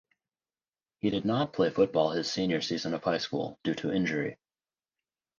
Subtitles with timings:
[0.97, 4.39] He did not play football his senior season of high school due to injury.